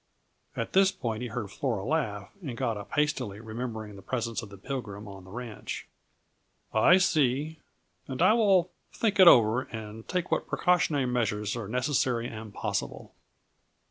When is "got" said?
2.57-2.75